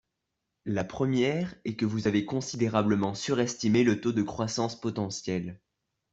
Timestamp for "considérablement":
2.25-3.13